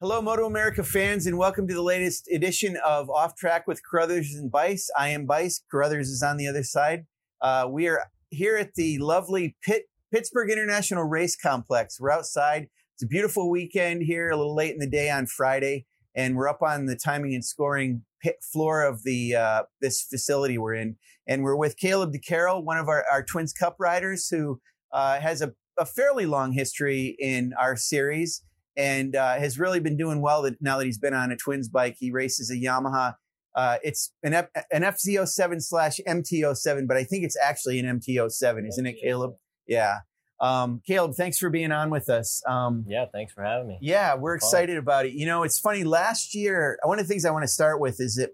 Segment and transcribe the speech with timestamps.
[0.00, 4.32] Hello, Moto America fans, and welcome to the latest edition of Off Track with Carruthers
[4.32, 4.88] and Bice.
[4.96, 5.60] I am Bice.
[5.68, 7.06] Carruthers is on the other side.
[7.40, 11.98] Uh, we are here at the lovely Pitt, Pittsburgh International Race Complex.
[11.98, 12.68] We're outside.
[12.94, 15.84] It's a beautiful weekend here, a little late in the day on Friday,
[16.14, 20.58] and we're up on the timing and scoring pit floor of the uh, this facility
[20.58, 20.94] we're in,
[21.26, 24.60] and we're with Caleb De Keyrel, one of our, our Twins Cup riders, who
[24.92, 28.44] uh, has a, a fairly long history in our series
[28.78, 31.68] and uh, has really been doing well that now that he's been on a twins
[31.68, 31.96] bike.
[31.98, 33.16] He races a Yamaha.
[33.54, 38.68] Uh, it's an, F- an FZ07 slash MT07, but I think it's actually an MT07,
[38.68, 39.32] isn't it, Caleb?
[39.66, 39.98] Yeah.
[40.40, 42.40] Um, Caleb, thanks for being on with us.
[42.46, 43.78] Um, yeah, thanks for having me.
[43.80, 45.12] Yeah, we're excited about it.
[45.12, 45.82] You know, it's funny.
[45.82, 48.30] Last year, one of the things I want to start with is that,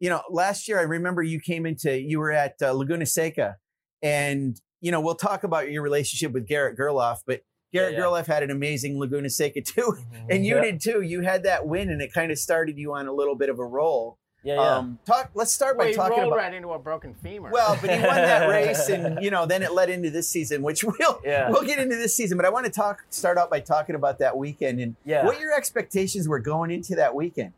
[0.00, 3.56] you know, last year I remember you came into, you were at uh, Laguna Seca,
[4.02, 7.40] and you know, we'll talk about your relationship with Garrett Gerloff, but
[7.72, 8.04] Garrett yeah, yeah.
[8.04, 10.30] Gerloff had an amazing Laguna Seca too, mm-hmm.
[10.30, 10.62] and you yeah.
[10.62, 11.02] did too.
[11.02, 13.58] You had that win, and it kind of started you on a little bit of
[13.58, 14.18] a roll.
[14.44, 14.76] Yeah, yeah.
[14.76, 15.30] Um, talk.
[15.34, 17.50] Let's start well, by talking rolled about right into a broken femur.
[17.50, 20.62] Well, but he won that race, and you know, then it led into this season,
[20.62, 21.50] which we'll yeah.
[21.50, 22.38] we'll get into this season.
[22.38, 25.24] But I want to talk start out by talking about that weekend and yeah.
[25.24, 27.52] what your expectations were going into that weekend.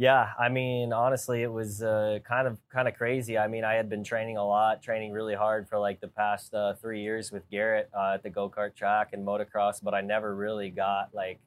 [0.00, 3.36] Yeah, I mean, honestly, it was uh, kind of kind of crazy.
[3.36, 6.54] I mean, I had been training a lot, training really hard for like the past
[6.54, 10.00] uh, three years with Garrett uh, at the go kart track and motocross, but I
[10.00, 11.40] never really got like,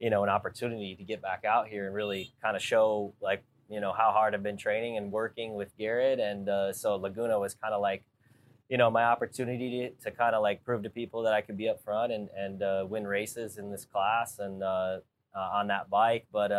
[0.00, 3.44] you know, an opportunity to get back out here and really kind of show like,
[3.70, 6.18] you know, how hard I've been training and working with Garrett.
[6.18, 8.02] And uh, so Laguna was kind of like,
[8.68, 11.56] you know, my opportunity to, to kind of like prove to people that I could
[11.56, 14.98] be up front and and uh, win races in this class and uh,
[15.36, 16.50] on that bike, but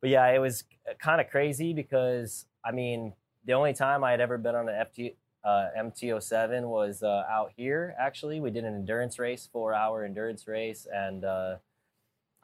[0.00, 0.64] but yeah, it was
[0.98, 3.12] kind of crazy because I mean,
[3.44, 7.52] the only time I had ever been on an FT, uh, MT07 was uh, out
[7.56, 7.94] here.
[7.98, 11.56] Actually, we did an endurance race, four hour endurance race, and uh,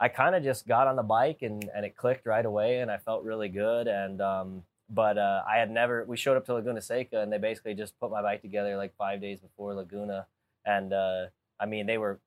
[0.01, 2.91] I kind of just got on the bike and and it clicked right away, and
[2.91, 3.89] I felt really good.
[3.89, 6.05] And um, but uh, I had never.
[6.05, 8.95] We showed up to Laguna Seca, and they basically just put my bike together like
[8.97, 10.27] five days before Laguna,
[10.65, 11.27] and uh,
[11.59, 12.21] I mean, they were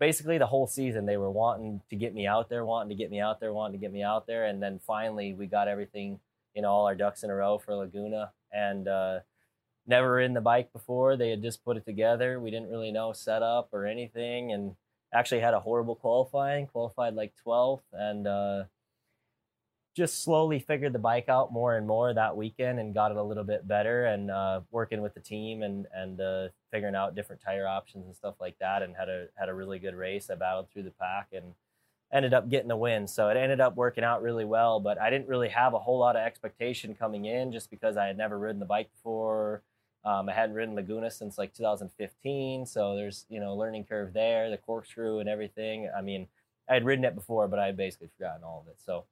[0.00, 3.10] basically the whole season they were wanting to get me out there, wanting to get
[3.10, 6.18] me out there, wanting to get me out there, and then finally we got everything,
[6.54, 9.20] you know, all our ducks in a row for Laguna, and uh,
[9.86, 11.16] never ridden the bike before.
[11.16, 12.40] They had just put it together.
[12.40, 14.74] We didn't really know setup or anything, and
[15.12, 16.66] actually had a horrible qualifying.
[16.66, 18.64] Qualified like 12th, and uh,
[19.96, 23.22] just slowly figured the bike out more and more that weekend and got it a
[23.22, 27.42] little bit better and uh, working with the team and and uh, figuring out different
[27.42, 30.30] tire options and stuff like that and had a had a really good race.
[30.30, 31.54] I battled through the pack and
[32.12, 33.06] ended up getting the win.
[33.06, 35.98] So it ended up working out really well, but I didn't really have a whole
[35.98, 39.62] lot of expectation coming in just because I had never ridden the bike before.
[40.04, 44.50] Um, I hadn't ridden Laguna since like 2015, so there's you know learning curve there,
[44.50, 45.90] the corkscrew and everything.
[45.96, 46.28] I mean,
[46.68, 48.78] I had ridden it before, but I had basically forgotten all of it.
[48.84, 49.04] So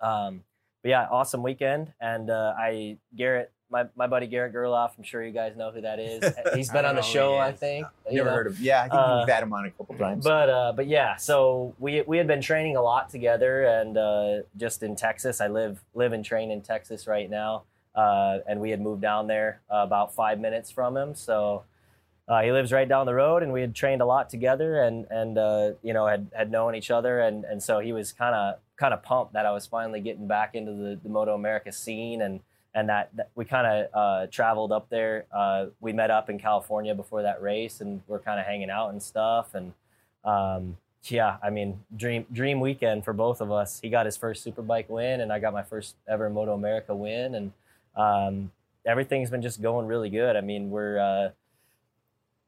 [0.00, 0.44] um,
[0.82, 1.92] but yeah, awesome weekend.
[2.00, 5.82] And uh, I Garrett, my, my buddy Garrett Gerloff, I'm sure you guys know who
[5.82, 6.24] that is.
[6.54, 7.86] He's been on the show, I think.
[8.10, 8.34] Never know.
[8.34, 8.56] heard of.
[8.56, 8.64] him.
[8.64, 10.24] Yeah, I think uh, we've had him on a couple times.
[10.24, 14.38] But uh, but yeah, so we we had been training a lot together, and uh,
[14.56, 15.40] just in Texas.
[15.40, 19.26] I live live and train in Texas right now, uh, and we had moved down
[19.26, 21.14] there uh, about five minutes from him.
[21.14, 21.64] So
[22.26, 25.06] uh, he lives right down the road, and we had trained a lot together, and
[25.10, 28.34] and uh, you know had had known each other, and and so he was kind
[28.34, 31.70] of kind of pumped that I was finally getting back into the, the Moto America
[31.70, 32.40] scene, and
[32.74, 35.26] and that, that we kind of uh, traveled up there.
[35.36, 38.90] Uh, we met up in California before that race, and we're kind of hanging out
[38.90, 39.74] and stuff, and
[40.24, 43.80] um, yeah, I mean, dream dream weekend for both of us.
[43.80, 47.34] He got his first superbike win, and I got my first ever Moto America win,
[47.34, 47.52] and
[47.96, 48.50] um,
[48.86, 50.36] everything's been just going really good.
[50.36, 51.30] I mean, we're uh,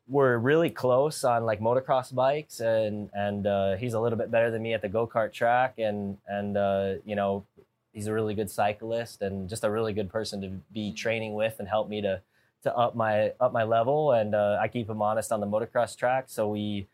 [0.08, 4.50] we're really close on like motocross bikes and and uh, he's a little bit better
[4.50, 7.44] than me at the go-kart track and and uh, you know
[7.92, 11.56] he's a really good cyclist and just a really good person to be training with
[11.58, 12.20] and help me to
[12.62, 15.96] to up my up my level and uh, I keep him honest on the motocross
[15.96, 16.24] track.
[16.28, 16.86] So we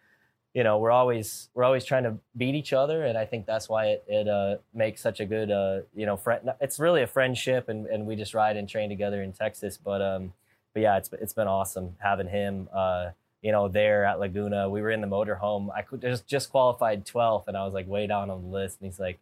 [0.54, 3.68] you know we're always we're always trying to beat each other and I think that's
[3.68, 7.06] why it, it uh, makes such a good uh, you know friend it's really a
[7.06, 9.78] friendship and, and we just ride and train together in Texas.
[9.82, 10.32] But um
[10.78, 12.68] but yeah, it's it's been awesome having him.
[12.72, 13.10] Uh,
[13.42, 15.70] you know, there at Laguna, we were in the motorhome.
[15.72, 18.78] I just just qualified 12th, and I was like way down on the list.
[18.80, 19.18] And he's like,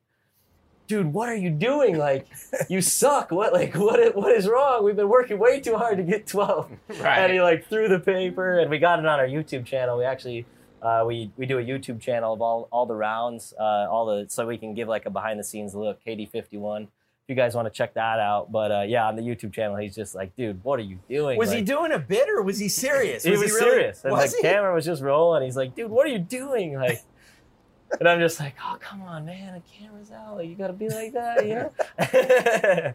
[0.87, 1.97] "Dude, what are you doing?
[1.97, 2.27] Like,
[2.69, 3.31] you suck.
[3.31, 4.85] What like what what is wrong?
[4.85, 6.71] We've been working way too hard to get 12."
[7.01, 7.19] Right.
[7.21, 9.99] And he like threw the paper, and we got it on our YouTube channel.
[9.99, 10.45] We actually.
[10.83, 14.27] Uh, we we do a YouTube channel of all all the rounds, uh, all the
[14.29, 15.99] so we can give like a behind the scenes look.
[16.05, 16.87] KD51
[17.29, 18.53] you guys want to check that out.
[18.53, 21.39] But uh, yeah, on the YouTube channel, he's just like, dude, what are you doing?
[21.39, 23.25] Was like, he doing a bit or was he serious?
[23.25, 24.05] he was, he really, serious.
[24.05, 24.41] And like he?
[24.43, 25.43] camera was just rolling.
[25.43, 26.75] He's like, dude, what are you doing?
[26.75, 27.03] Like,
[28.01, 30.37] and I'm just like, oh come on, man, the camera's out.
[30.37, 31.73] Like, you gotta be like that, you know.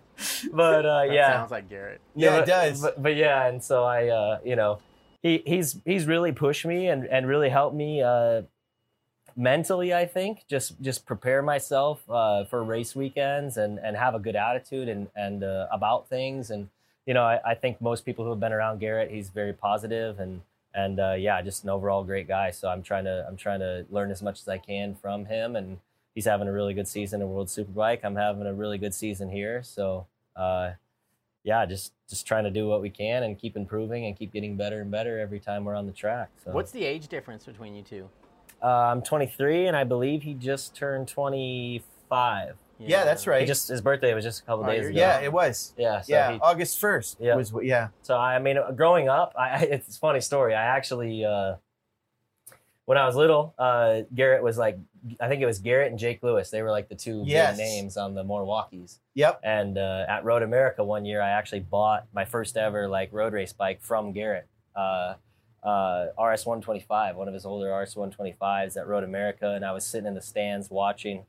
[0.53, 2.01] but uh, That yeah, sounds like Garrett.
[2.15, 2.81] Yeah, it but, does.
[2.81, 4.79] But, but yeah, and so I, uh, you know,
[5.21, 8.43] he he's he's really pushed me and and really helped me uh,
[9.35, 9.93] mentally.
[9.93, 14.35] I think just just prepare myself uh, for race weekends and and have a good
[14.35, 16.51] attitude and and uh, about things.
[16.51, 16.69] And
[17.05, 20.19] you know, I, I think most people who have been around Garrett, he's very positive
[20.19, 20.41] and
[20.73, 22.51] and uh, yeah, just an overall great guy.
[22.51, 25.55] So I'm trying to I'm trying to learn as much as I can from him
[25.55, 25.79] and.
[26.13, 27.99] He's having a really good season in World Superbike.
[28.03, 29.63] I'm having a really good season here.
[29.63, 30.71] So, uh,
[31.43, 34.57] yeah, just just trying to do what we can and keep improving and keep getting
[34.57, 36.29] better and better every time we're on the track.
[36.43, 38.09] So What's the age difference between you two?
[38.63, 42.55] Uh, I'm 23 and I believe he just turned 25.
[42.79, 43.41] Yeah, that's right.
[43.41, 44.97] He just his birthday was just a couple Oh, days ago.
[44.97, 45.73] yeah, it was.
[45.77, 47.17] yeah, so yeah, he- August first.
[47.19, 47.35] Yeah.
[47.35, 47.89] was yeah.
[48.01, 50.55] so I mean, growing up, I, I- it's a funny story.
[50.55, 51.55] I actually, uh,
[52.85, 54.79] when I was little, uh, Garrett was like,
[55.19, 56.49] I think it was Garrett and Jake Lewis.
[56.49, 57.55] They were like the two Yes.
[57.55, 58.99] big names on the Milwaukee's.
[59.13, 59.41] Yep.
[59.43, 63.33] And uh, at Road America one year, I actually bought my first ever like road
[63.33, 65.13] race bike from Garrett, uh,
[65.63, 69.85] uh, RS 125, one of his older RS 125s that Road America, and I was
[69.85, 71.25] sitting in the stands watching,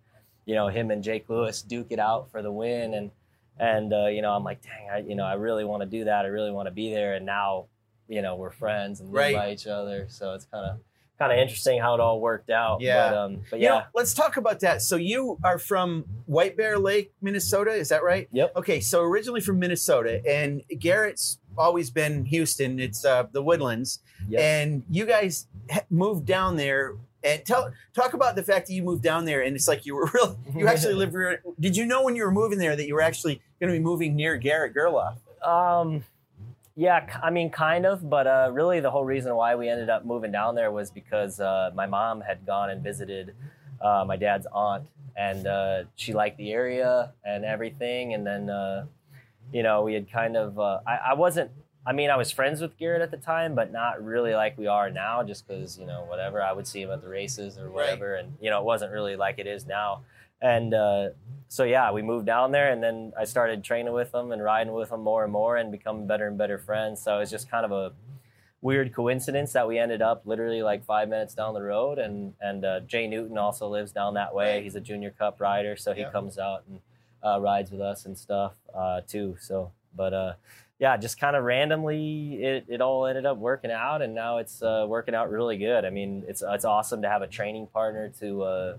[0.46, 3.10] you know, him and Jake Lewis duke it out for the win, and
[3.58, 6.04] and uh, you know, I'm like, dang, I you know, I really want to do
[6.04, 6.24] that.
[6.24, 7.66] I really want to be there, and now,
[8.08, 9.34] you know, we're friends and live Right.
[9.36, 10.78] by each other, so it's kind of
[11.18, 12.80] kind of interesting how it all worked out.
[12.80, 13.10] Yeah.
[13.10, 13.84] But, um, but You know, yeah.
[13.94, 14.82] let's talk about that.
[14.82, 18.28] So you are from White Bear Lake, Minnesota, is that right?
[18.32, 18.56] Yep.
[18.56, 22.78] Okay, so originally from Minnesota, and Garrett's always been Houston.
[22.80, 24.40] It's uh, the Woodlands, Yep.
[24.40, 25.46] and you guys
[25.90, 26.94] moved down there.
[27.24, 29.94] And tell talk about the fact that you moved down there, and it's like you
[29.94, 30.36] were real.
[30.56, 31.14] You actually lived.
[31.14, 33.78] re- Did you know when you were moving there that you were actually going to
[33.78, 35.18] be moving near Garrett Gerloff?
[35.46, 36.02] Um,
[36.74, 40.04] yeah, I mean, kind of, but uh, really, the whole reason why we ended up
[40.04, 43.34] moving down there was because uh, my mom had gone and visited
[43.80, 48.14] uh, my dad's aunt, and uh, she liked the area and everything.
[48.14, 48.86] And then, uh,
[49.52, 51.50] you know, we had kind of, uh, I, I wasn't,
[51.84, 54.66] I mean, I was friends with Garrett at the time, but not really like we
[54.68, 57.70] are now, just because, you know, whatever, I would see him at the races or
[57.70, 58.14] whatever.
[58.14, 60.02] And, you know, it wasn't really like it is now.
[60.40, 61.10] And uh,
[61.48, 64.72] so yeah, we moved down there, and then I started training with them and riding
[64.72, 67.00] with them more and more, and becoming better and better friends.
[67.00, 67.92] So it's just kind of a
[68.60, 71.98] weird coincidence that we ended up literally like five minutes down the road.
[71.98, 74.54] And and uh, Jay Newton also lives down that way.
[74.54, 74.62] Right.
[74.64, 76.10] He's a Junior Cup rider, so he Yeah.
[76.10, 76.80] comes out and
[77.24, 79.36] uh, rides with us and stuff uh, too.
[79.40, 80.32] So, but uh,
[80.78, 84.62] yeah, just kind of randomly, it, it all ended up working out, and now it's
[84.62, 85.84] uh, working out really good.
[85.84, 88.42] I mean, it's it's awesome to have a training partner to.
[88.42, 88.76] Uh,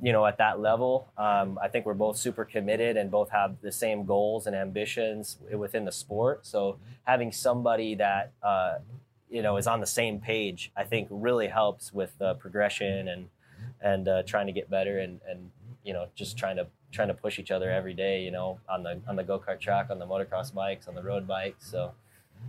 [0.00, 3.60] you know, at that level, um, I think we're both super committed and both have
[3.60, 6.44] the same goals and ambitions within the sport.
[6.44, 8.78] So having somebody that uh,
[9.30, 13.28] you know is on the same page, I think really helps with progression and
[13.80, 15.50] and trying to get better and and
[15.84, 18.22] you know just trying to trying to push each other every day.
[18.22, 21.02] You know, on the on the go kart track, on the motocross bikes, on the
[21.02, 21.66] road bikes.
[21.70, 21.92] So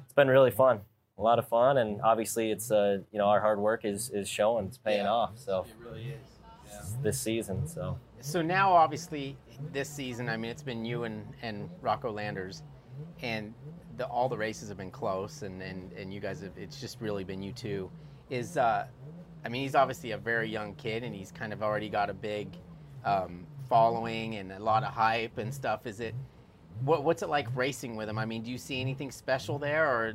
[0.04, 0.82] it's been really fun,
[1.18, 4.28] a lot of fun, and obviously it's uh, you know our hard work is is
[4.28, 5.12] showing, it's paying Yeah.
[5.12, 5.32] off.
[5.38, 6.96] So it really is.
[7.02, 7.98] this season, so.
[8.22, 9.36] So now, obviously,
[9.74, 12.64] this season, I mean, it's been you and, and Rocco Landers,
[13.22, 13.54] and
[13.98, 17.02] the, all the races have been close, and, and, and you guys have, it's just
[17.02, 17.92] really been you two.
[18.30, 18.86] Is, uh,
[19.44, 22.14] I mean, he's obviously a very young kid, and he's kind of already got a
[22.14, 22.48] big
[23.06, 25.86] um, following and a lot of hype and stuff.
[25.88, 26.16] Is it,
[26.84, 28.18] what, what's it like racing with him?
[28.18, 30.14] I mean, do you see anything special there, or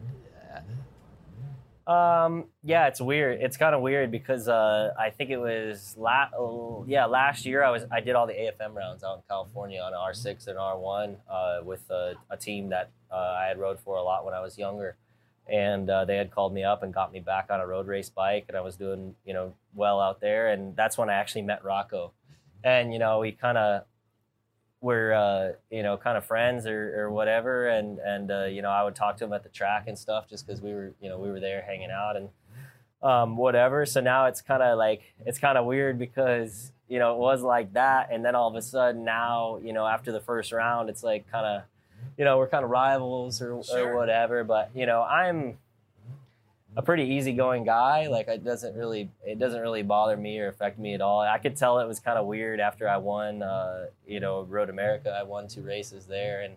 [1.86, 3.40] Um, yeah, it's weird.
[3.40, 7.64] It's kind of weird because uh, I think it was la- oh, yeah last year
[7.64, 10.58] I was I did all the AFM rounds out in California on R six and
[10.58, 14.26] R one uh, with a, a team that uh, I had rode for a lot
[14.26, 14.96] when I was younger,
[15.46, 18.10] and uh, they had called me up and got me back on a road race
[18.10, 21.42] bike, and I was doing you know well out there, and that's when I actually
[21.42, 22.12] met Rocco,
[22.64, 23.84] and you know we kind of
[24.80, 27.68] were uh, you know kind of friends or, or whatever.
[27.68, 30.28] And and uh, you know I would talk to him at the track and stuff
[30.28, 32.28] just because we were you know we were there hanging out and
[33.02, 33.86] um, whatever.
[33.86, 37.42] So now it's kind of like it's kind of weird because you know it was
[37.42, 38.08] like that.
[38.12, 41.30] And then all of a sudden now you know after the first round it's like
[41.30, 41.62] kind of
[42.16, 43.92] you know we're kind of rivals or, Sure.
[43.92, 44.44] or whatever.
[44.44, 45.58] But you know I'm
[46.78, 48.06] a pretty easygoing guy.
[48.06, 51.20] Like it doesn't really it doesn't really bother me or affect me at all.
[51.20, 54.70] I could tell it was kind of weird after I won uh, you know, Road
[54.70, 55.10] America.
[55.10, 56.56] I won two races there and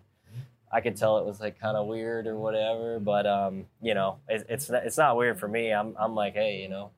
[0.70, 4.18] I could tell it was like kind of weird or whatever, but um, you know,
[4.28, 5.72] it, it's it's not weird for me.
[5.72, 6.92] I'm I'm like, hey, you know,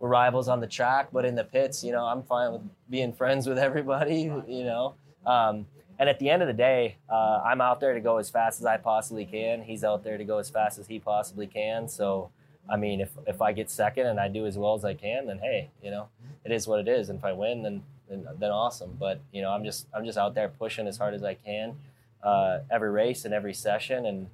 [0.00, 3.12] we're rivals on the track, but in the pits, you know, I'm fine with being
[3.12, 4.96] friends with everybody, you know.
[5.24, 5.66] Um,
[5.98, 8.60] and at the end of the day, uh, I'm out there to go as fast
[8.60, 9.62] as I possibly can.
[9.62, 11.88] He's out there to go as fast as he possibly can.
[11.88, 12.30] So,
[12.68, 15.26] I mean, if if I get second and I do as well as I can,
[15.26, 16.08] then hey, you know,
[16.44, 17.08] it is what it is.
[17.08, 18.96] And if I win, then then, then awesome.
[18.98, 21.76] But you know, I'm just I'm just out there pushing as hard as I can
[22.26, 24.26] uh, every race and every session, and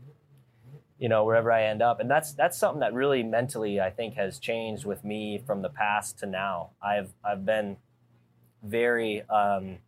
[0.99, 2.01] you know wherever I end up.
[2.01, 5.69] And that's that's something that really mentally I think has changed with me from the
[5.69, 6.71] past to now.
[6.83, 7.77] I've I've been
[8.63, 9.79] very um,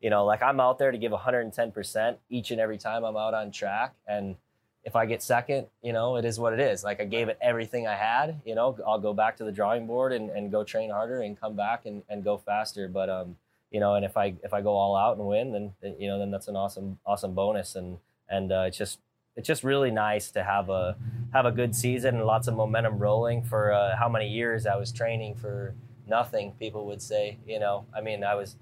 [0.00, 3.16] you know like I'm out there to give 110 percent each and every time I'm
[3.16, 4.36] out on track and
[4.84, 6.84] if I get second, you know, it is what it is.
[6.84, 9.86] Like I gave it everything I had, you know, I'll go back to the drawing
[9.86, 12.86] board and, and go train harder and come back and, and go faster.
[12.88, 13.36] But, um,
[13.70, 16.18] you know, and if I, if I go all out and win, then, you know,
[16.18, 17.76] then that's an awesome, awesome bonus.
[17.76, 17.98] And,
[18.28, 18.98] and, uh, it's just,
[19.36, 20.96] it's just really nice to have a,
[21.32, 24.76] have a good season and lots of momentum rolling for, uh, how many years I
[24.76, 25.74] was training for
[26.06, 28.56] nothing, people would say, you know, I mean, I was,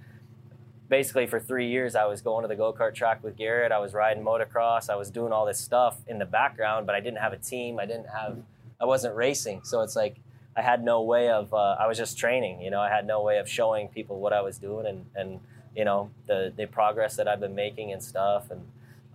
[0.93, 3.73] basically for three years I was going to the go-kart track with Garrett.
[3.73, 4.91] I was riding motocross.
[4.91, 7.81] I was doing all this stuff in the background, but I didn't have a team.
[7.81, 8.37] I didn't have,
[8.79, 9.63] I wasn't racing.
[9.65, 10.17] So it's like
[10.55, 13.23] I had no way of, uh, I was just training, you know, I had no
[13.23, 15.41] way of showing people what I was doing and, and
[15.75, 18.51] you know, the, the progress that I've been making and stuff.
[18.51, 18.61] And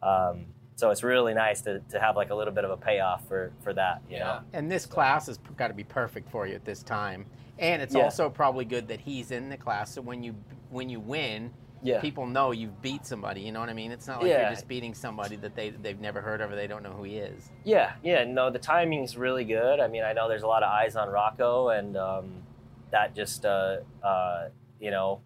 [0.01, 0.45] um,
[0.77, 3.51] so it's really nice to, to have like a little bit of a payoff for,
[3.61, 4.23] for that, you yeah.
[4.23, 4.39] know.
[4.51, 7.27] And this class has got to be perfect for you at this time.
[7.59, 8.01] And it's yeah.
[8.01, 9.93] also probably good that he's in the class.
[9.93, 10.33] So when you
[10.69, 12.01] when you win, yeah.
[12.01, 13.41] people know you've beat somebody.
[13.41, 13.91] You know what I mean?
[13.91, 14.41] It's not like yeah.
[14.41, 17.03] you're just beating somebody that they they've never heard of or they don't know who
[17.03, 17.49] he is.
[17.63, 18.23] Yeah, yeah.
[18.23, 19.79] No, the timing's really good.
[19.79, 22.43] I mean, I know there's a lot of eyes on Rocco, and um,
[22.91, 25.21] that just uh, uh, you know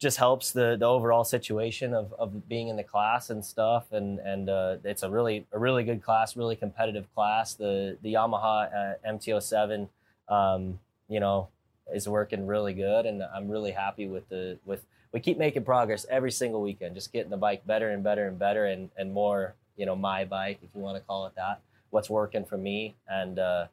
[0.00, 3.92] just helps the the overall situation of, of being in the class and stuff.
[3.92, 7.54] And and uh, it's a really a really good class, really competitive class.
[7.54, 9.88] The the Yamaha uh, MT07,
[10.28, 10.78] um,
[11.08, 11.48] you know,
[11.94, 16.06] is working really good, and I'm really happy with the with we keep making progress
[16.08, 19.54] every single weekend, just getting the bike better and better and better and, and more,
[19.76, 22.94] you know, my bike, if you want to call it that, what's working for me.
[23.08, 23.66] And, uh,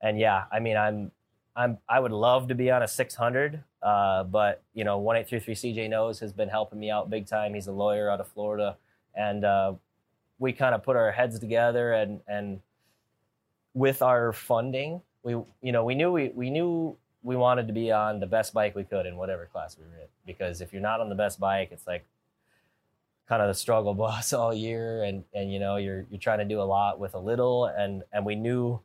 [0.00, 1.10] and yeah, I mean, I'm,
[1.56, 5.90] I'm, I would love to be on a 600, uh, but you know, 1833 CJ
[5.90, 7.54] knows has been helping me out big time.
[7.54, 8.76] He's a lawyer out of Florida.
[9.14, 9.74] And, uh,
[10.38, 12.60] we kind of put our heads together and, and
[13.72, 15.32] with our funding, we,
[15.62, 18.76] you know, we knew we, we knew we wanted to be on the best bike
[18.76, 20.08] we could in whatever class we were in.
[20.24, 22.06] Because if you're not on the best bike, it's like
[23.28, 26.44] kind of the struggle bus all year, and and you know you're you're trying to
[26.44, 28.80] do a lot with a little, and and we knew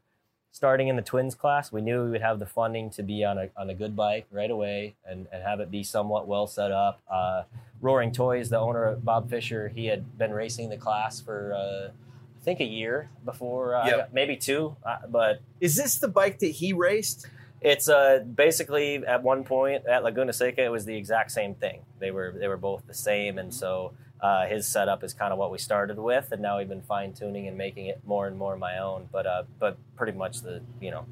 [0.51, 3.38] starting in the twins class, we knew we would have the funding to be on
[3.38, 6.71] a on a good bike right away, and and have it be somewhat well set
[6.71, 7.00] up.
[7.10, 7.43] Uh,
[7.79, 11.53] Roaring Toys, the owner Bob Fisher, he had been racing the class for.
[11.53, 11.91] Uh,
[12.39, 14.10] I think a year before, uh, yep.
[14.12, 14.75] maybe two.
[14.83, 17.27] Uh, but is this the bike that he raced?
[17.62, 21.82] It's uh, basically at one point at Laguna Seca, it was the exact same thing.
[22.00, 25.38] They were they were both the same, and so uh, his setup is kind of
[25.38, 28.36] what we started with, and now we've been fine tuning and making it more and
[28.36, 29.10] more my own.
[29.12, 31.06] But uh, but pretty much the you know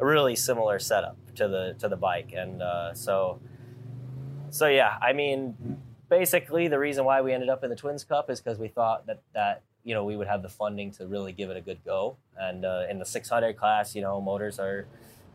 [0.00, 3.40] a really similar setup to the to the bike, and uh, so
[4.48, 8.30] so yeah, I mean basically the reason why we ended up in the Twins Cup
[8.30, 11.32] is because we thought that that you know we would have the funding to really
[11.32, 14.86] give it a good go, and uh, in the 600 class, you know, motors are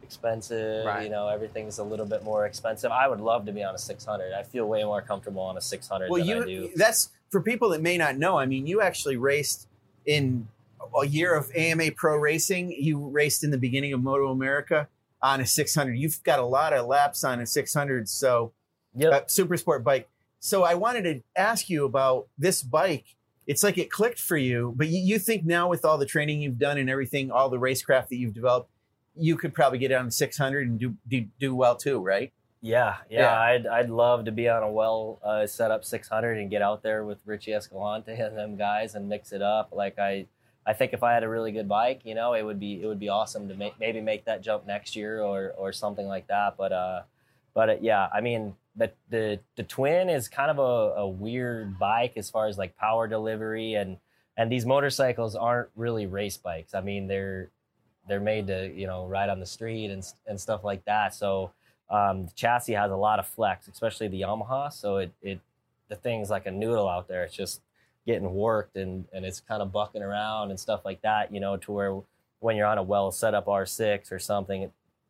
[0.10, 0.86] expensive.
[0.86, 1.04] Right.
[1.04, 2.92] You know, everything's a little bit more expensive.
[2.92, 4.34] I would love to be on a 600.
[4.34, 7.96] I feel way more comfortable on a 600 well, you, That's for people that may
[7.96, 8.38] not know.
[8.40, 9.68] I mean, you actually raced
[10.08, 10.48] in
[11.00, 12.72] a year of AMA Pro Racing.
[12.72, 14.88] You raced in the beginning of Moto America
[15.22, 15.94] on a 600.
[15.94, 18.10] You've got a lot of laps on a 600.
[18.10, 18.52] So,
[18.96, 19.14] yep.
[19.14, 20.10] Uh, super sport bike.
[20.40, 23.06] So, I wanted to ask you about this bike.
[23.46, 26.42] It's like it clicked for you, but you, you think now with all the training
[26.42, 28.70] you've done and everything, all the racecraft that you've developed,
[29.20, 32.32] you could probably get on 600 and do, do, do well too, right?
[32.62, 36.38] Yeah, yeah, yeah, I'd I'd love to be on a well uh, set up 600
[36.38, 39.70] and get out there with Richie Escalante and them guys and mix it up.
[39.72, 40.26] Like I,
[40.66, 42.86] I think if I had a really good bike, you know, it would be it
[42.86, 46.28] would be awesome to make maybe make that jump next year or or something like
[46.28, 46.58] that.
[46.58, 47.04] But uh,
[47.54, 51.80] but uh, yeah, I mean the the the twin is kind of a, a weird
[51.80, 53.98] bike as far as like power delivery and
[54.36, 56.74] and these motorcycles aren't really race bikes.
[56.74, 57.52] I mean they're
[58.10, 61.16] they're made to you know ride on the street and and stuff like that.
[61.16, 61.52] So
[61.90, 64.72] um, the chassis has a lot of flex, especially the Yamaha.
[64.74, 65.40] So it it
[65.88, 67.24] the thing's like a noodle out there.
[67.24, 67.62] It's just
[68.06, 71.34] getting worked and and it's kind of bucking around and stuff like that.
[71.34, 72.02] You know, to where
[72.40, 74.64] when you're on a well set up R6 or something,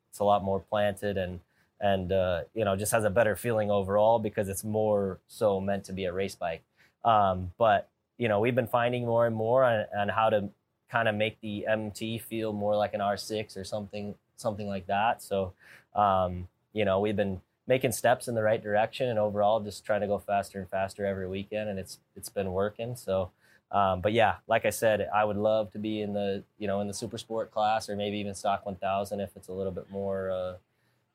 [0.10, 1.40] it's a lot more planted and
[1.82, 5.86] and uh, you know just has a better feeling overall because it's more so meant
[5.86, 6.62] to be a race bike.
[7.06, 10.50] Um, but you know we've been finding more and more on, on how to
[10.92, 15.22] kind of make the MT feel more like an R6 or something something like that.
[15.22, 15.54] So,
[15.96, 20.02] um, you know, we've been making steps in the right direction, and overall, just trying
[20.02, 22.96] to go faster and faster every weekend, and it's it's been working.
[22.96, 23.32] So,
[23.72, 26.82] um, but yeah, like I said, I would love to be in the you know
[26.82, 29.90] in the super sport class or maybe even stock 1000 if it's a little bit
[29.92, 30.54] more uh,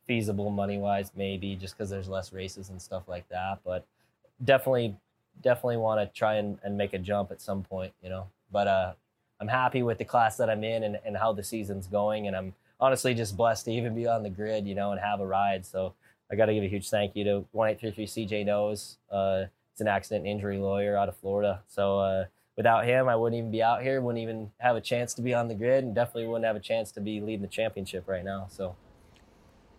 [0.07, 3.59] feasible money wise, maybe just because there's less races and stuff like that.
[3.65, 3.87] But
[4.43, 4.97] definitely,
[5.43, 8.29] definitely want to try and, and make a jump at some point, you know.
[8.53, 8.93] But uh,
[9.41, 12.27] I'm happy with the class that I'm in and, and how the season's going.
[12.27, 15.21] And I'm honestly just blessed to even be on the grid, you know, and have
[15.21, 15.67] a ride.
[15.67, 15.95] So
[16.31, 18.99] I got to give a huge thank you to 1833 CJ Knows.
[19.11, 21.63] Uh, it's an accident injury lawyer out of Florida.
[21.67, 22.25] So uh,
[22.57, 25.35] without him, I wouldn't even be out here, wouldn't even have a chance to be
[25.35, 28.25] on the grid, and definitely wouldn't have a chance to be leading the championship right
[28.25, 28.47] now.
[28.49, 28.77] So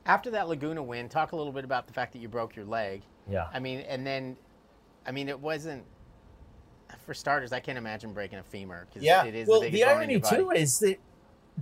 [0.05, 2.65] After that Laguna win, talk a little bit about the fact that you broke your
[2.65, 3.03] leg.
[3.29, 4.35] yeah, I mean, and then,
[5.05, 5.83] I mean, it wasn't.
[7.05, 9.25] For starters, I can't imagine breaking a femur because Yeah.
[9.25, 10.97] it is well, the the biggest bone irony too is that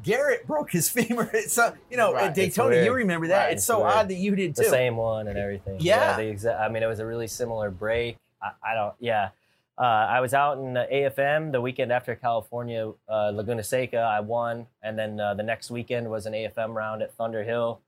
[0.01, 1.29] Garrett broke his femur.
[1.33, 2.25] It's so you know Right.
[2.25, 2.77] at Daytona.
[2.83, 3.45] You remember that?
[3.45, 3.53] Right.
[3.53, 3.91] It's so weird.
[3.93, 4.63] odd that you did too.
[4.63, 5.77] the same one and everything.
[5.79, 6.15] Yeah.
[6.17, 6.59] the exact.
[6.59, 8.17] I mean, it was a really similar break.
[8.41, 8.93] I, I don't.
[8.99, 9.29] Yeah.
[9.77, 13.97] Uh, I was out in the AFM the weekend after California uh, Laguna Seca.
[13.97, 17.81] I won, and then uh, the next weekend was an AFM round at Thunder Hill.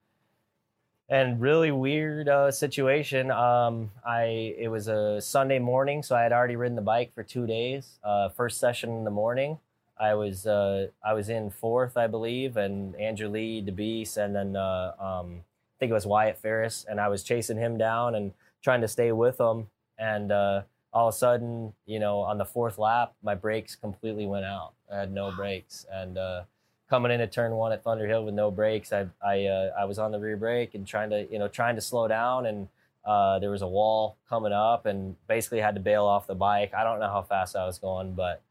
[1.08, 3.30] And really weird uh, situation.
[3.30, 7.22] Um, I it was a Sunday morning, so I had already ridden the bike for
[7.22, 8.00] two days.
[8.04, 9.60] Uh, first session in the morning,
[10.00, 14.56] I was uh, I was in fourth, I believe, and Andrew Lee, DeBeese, and then
[14.56, 18.34] uh, um, I think it was Wyatt Ferris, and I was chasing him down and
[18.64, 19.68] trying to stay with him.
[20.00, 24.26] And uh, all of a sudden, you know, on the fourth lap, my brakes completely
[24.26, 24.74] went out.
[24.92, 26.44] I had no brakes, and uh,
[26.90, 30.00] coming into turn one at Thunder Hill with no brakes, I I uh, I was
[30.00, 32.68] on the rear brake and trying to you know trying to slow down, and
[33.06, 36.74] uh, there was a wall coming up, and basically had to bail off the bike.
[36.74, 38.42] I don't know how fast I was going, but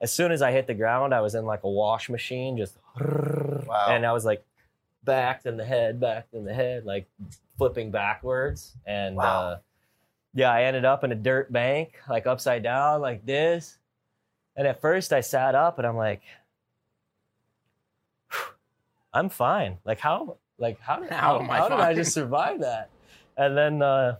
[0.00, 2.76] as soon as I hit the ground, I was in like a wash machine, just
[2.98, 3.86] Wow.
[3.88, 4.44] and I was like
[5.04, 7.08] backed in the head, backed in the head, like
[7.56, 8.74] flipping backwards.
[8.86, 9.24] And Wow.
[9.48, 9.58] uh,
[10.34, 13.78] yeah, I ended up in a dirt bank, like upside down, like this.
[14.56, 16.22] And at first, I sat up and I'm like,
[19.12, 19.78] I'm fine.
[19.84, 20.36] Like how?
[20.58, 21.00] Like how?
[21.00, 22.90] Did, How how, I how did I just survive that?
[23.36, 24.16] And then, uh,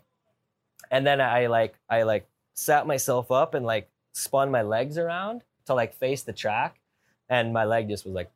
[0.90, 5.42] and then I like I like sat myself up and like spun my legs around
[5.66, 6.80] to like face the track,
[7.28, 8.30] and my leg just was like.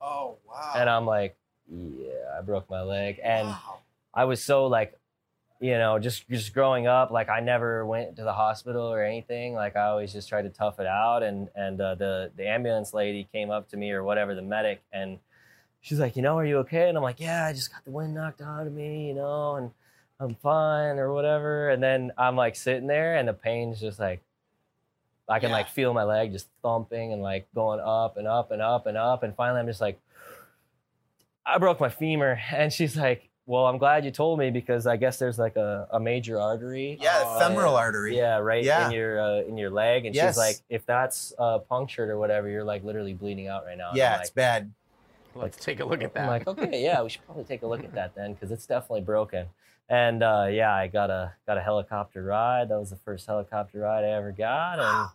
[0.00, 0.72] oh wow.
[0.76, 1.36] And I'm like,
[1.70, 3.20] yeah, I broke my leg.
[3.22, 3.78] And Wow.
[4.14, 4.98] I was so like,
[5.60, 9.54] you know, just just growing up, like I never went to the hospital or anything.
[9.54, 11.22] Like I always just tried to tough it out.
[11.22, 14.82] And and uh, the the ambulance lady came up to me or whatever, the medic,
[14.92, 15.18] and
[15.80, 16.88] she's like, you know, are you okay?
[16.88, 19.56] And I'm like, yeah, I just got the wind knocked out of me, you know,
[19.56, 19.70] and
[20.18, 21.70] I'm fine or whatever.
[21.70, 24.20] And then I'm like sitting there, and the pain's just like.
[25.28, 25.58] I can Yeah.
[25.58, 28.96] like feel my leg just thumping and like going up and up and up and
[28.98, 29.22] up.
[29.22, 30.00] And finally, I'm just like,
[31.46, 32.40] I broke my femur.
[32.52, 35.86] And she's like, Well, I'm glad you told me because I guess there's like a,
[35.92, 36.98] a major artery.
[37.00, 38.16] yeah, the femoral artery.
[38.16, 38.86] Yeah, right Yeah.
[38.86, 40.04] in your uh, in your leg.
[40.04, 40.30] And Yes.
[40.34, 43.92] she's like, if that's uh, punctured or whatever, you're like literally bleeding out right now.
[43.94, 44.72] Yeah, I'm it's bad.
[45.34, 46.22] Let's take a look at that.
[46.22, 48.66] I'm like, okay, yeah, we should probably take a look at that then because it's
[48.66, 49.46] definitely broken.
[49.88, 52.68] And uh, yeah, I got a got a helicopter ride.
[52.68, 55.08] That was the first helicopter ride I ever got, and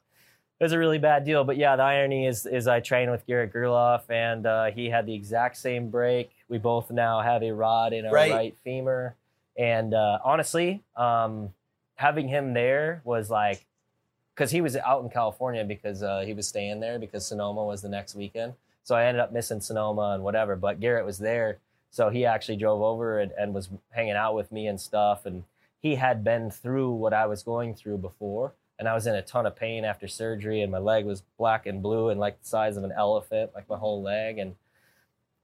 [0.59, 1.43] it was a really bad deal.
[1.43, 5.05] But yeah, the irony is is I trained with Garrett Gerloff, and uh, he had
[5.05, 6.31] the exact same break.
[6.49, 8.31] We both now have a rod in our Right.
[8.31, 9.15] right, femur,
[9.57, 11.53] and uh, honestly, um,
[11.95, 13.65] having him there was like
[14.33, 17.81] because he was out in California because uh, he was staying there because Sonoma was
[17.81, 18.53] the next weekend.
[18.85, 20.55] So I ended up missing Sonoma and whatever.
[20.55, 21.57] But Garrett was there,
[21.89, 25.25] so he actually drove over and, and was hanging out with me and stuff.
[25.25, 25.43] And
[25.81, 29.23] he had been through what I was going through before, and I was in a
[29.23, 32.47] ton of pain after surgery, and my leg was black and blue and like the
[32.47, 34.55] size of an elephant, like my whole leg, and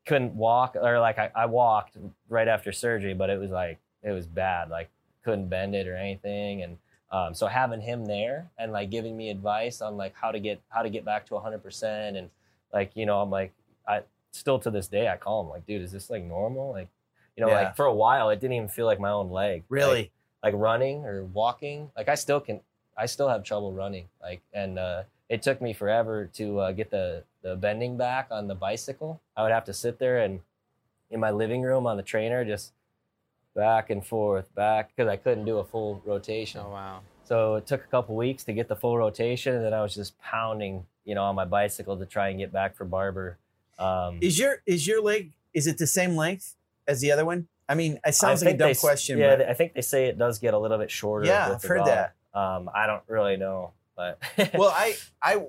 [0.05, 1.97] couldn't walk or like I, I walked
[2.29, 4.91] right after surgery, but it was like it was bad, like
[5.23, 6.77] couldn't bend it or anything, and
[7.11, 10.61] um, so having him there and like giving me advice on like how to get
[10.69, 12.29] how to get back to 100% and
[12.73, 13.53] like you know I'm like
[13.87, 16.87] I still to this day I call him like dude is this like normal like
[17.35, 17.55] you know Yeah.
[17.63, 20.11] like for a while it didn't even feel like my own leg Really?
[20.43, 22.61] like, like running or walking like I still can
[22.97, 26.91] I still have trouble running like and uh, it took me forever to uh, get
[26.91, 30.39] the the bending back on the bicycle I would have to sit there and
[31.09, 32.71] in my living room on the trainer just
[33.55, 37.01] back and forth back because I couldn't do a full rotation oh wow.
[37.23, 39.95] So it took a couple weeks to get the full rotation, and then I was
[39.95, 43.37] just pounding, you know, on my bicycle to try and get back for Barber.
[43.79, 46.55] Um, Is your is your leg is it the same length
[46.87, 47.47] as the other one?
[47.67, 49.17] I mean, it sounds I like a dumb they question.
[49.17, 51.25] Yeah, but I think they say it does get a little bit shorter.
[51.25, 51.87] Yeah, I've heard rod.
[51.87, 52.13] that.
[52.33, 54.19] Um, I don't really know, but
[54.53, 55.45] well, I I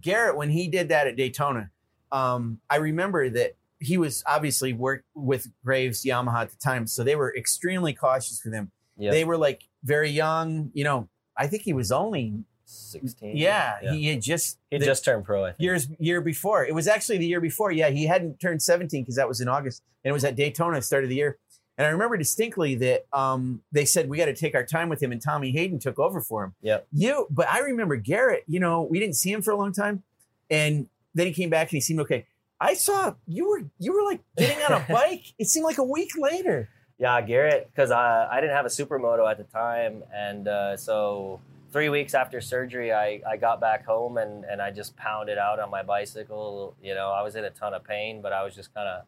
[0.00, 1.70] Garrett when he did that at Daytona,
[2.12, 7.04] um, I remember that he was obviously worked with Graves Yamaha at the time, so
[7.04, 8.70] they were extremely cautious with him.
[8.96, 11.08] yeah, They were like very young, you know.
[11.36, 13.36] I think he was only 16.
[13.36, 13.92] Yeah, yeah.
[13.92, 15.44] he had just he the just turned pro.
[15.44, 15.60] I think.
[15.60, 16.66] years year before.
[16.66, 17.72] It was actually the year before.
[17.72, 20.82] Yeah, he hadn't turned 17 because that was in August, and it was at Daytona,
[20.82, 21.38] start of the year.
[21.78, 25.00] And I remember distinctly that um, they said we got to take our time with
[25.00, 26.54] him, and Tommy Hayden took over for him.
[26.60, 28.44] Yeah, You, but I remember Garrett.
[28.48, 30.02] You know, we didn't see him for a long time,
[30.50, 32.26] and then he came back and he seemed okay.
[32.60, 35.32] I saw you were you were like getting on a bike.
[35.38, 36.68] It seemed like a week later.
[36.98, 40.02] Yeah, Garrett, because I, I didn't have a supermoto at the time.
[40.12, 41.40] And uh, so
[41.72, 45.60] three weeks after surgery, I, I got back home and, and I just pounded out
[45.60, 46.74] on my bicycle.
[46.82, 49.04] You know, I was in a ton of pain, but I was just kind of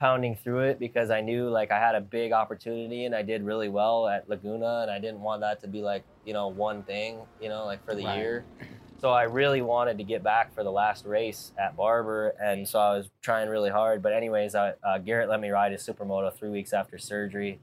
[0.00, 3.44] pounding through it because I knew like I had a big opportunity and I did
[3.44, 4.80] really well at Laguna.
[4.82, 7.84] And I didn't want that to be like, you know, one thing, you know, like
[7.84, 8.18] for the Right.
[8.18, 8.44] year.
[9.00, 12.80] So I really wanted to get back for the last race at Barber, and so
[12.80, 14.02] I was trying really hard.
[14.02, 17.60] But anyways, I, uh, Garrett let me ride his supermoto three weeks after surgery,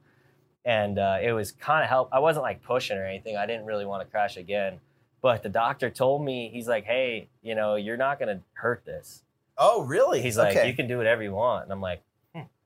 [0.63, 2.07] and uh, it was kind of help.
[2.13, 3.35] I wasn't like pushing or anything.
[3.35, 4.79] I didn't really want to crash again,
[5.21, 9.23] but the doctor told me he's like, "Hey, you know, you're not gonna hurt this."
[9.57, 10.21] Oh, really?
[10.21, 10.69] He's like, okay.
[10.69, 12.01] "You can do whatever you want," and I'm like,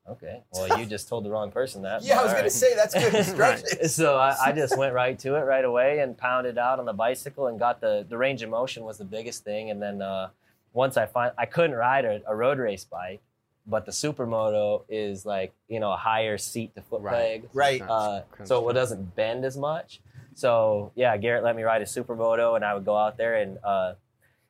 [0.09, 2.75] "Okay, well, you just told the wrong person that." yeah, I was all gonna say
[2.75, 3.93] that's good instructions.
[3.99, 6.93] so I, I just went right to it right away and pounded out on the
[6.93, 10.29] bicycle and got the the range of motion was the biggest thing and then uh,
[10.73, 13.21] once I find I couldn't ride a, a road race bike
[13.67, 17.41] but the supermoto is like you know a higher seat to foot Right.
[17.41, 17.81] peg Right.
[17.81, 19.99] uh, so it doesn't bend as much
[20.33, 23.57] so yeah Garrett let me ride a supermoto and I would go out there and
[23.63, 23.93] uh,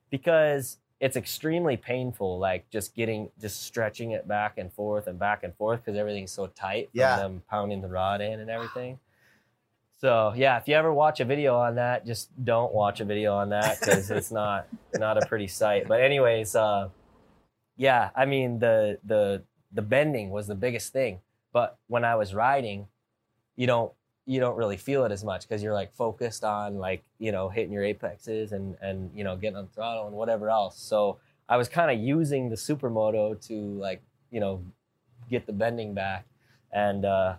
[0.09, 5.43] because it's extremely painful like just getting just stretching it back and forth and back
[5.43, 7.17] and forth because everything's so tight from Yeah.
[7.17, 8.99] them pounding the rod in and everything.
[9.97, 13.33] So yeah if you ever watch a video on that just don't watch a video
[13.35, 15.87] on that because it's not not a pretty sight.
[15.87, 16.89] But anyways uh
[17.77, 21.19] yeah i mean the the the bending was the biggest thing.
[21.53, 22.87] But when i was riding
[23.55, 23.91] you don't
[24.29, 27.49] you don't really feel it as much because you're like focused on like you know
[27.49, 30.79] hitting your apexes and and you know getting on throttle and whatever else.
[30.79, 31.17] So
[31.49, 34.63] i was kind of using the supermoto to like you know
[35.31, 36.27] get the bending back
[36.71, 37.37] and uh